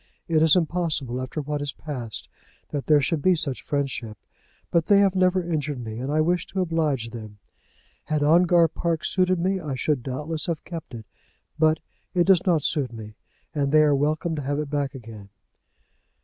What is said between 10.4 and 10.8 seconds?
have